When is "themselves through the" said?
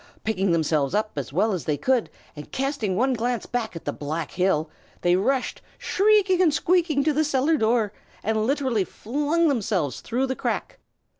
9.47-10.35